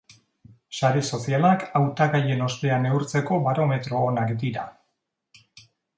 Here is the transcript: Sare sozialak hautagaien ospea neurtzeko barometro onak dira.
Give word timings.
Sare 0.79 1.01
sozialak 1.17 1.65
hautagaien 1.81 2.41
ospea 2.47 2.79
neurtzeko 2.87 3.41
barometro 3.49 4.03
onak 4.09 4.33
dira. 4.45 4.65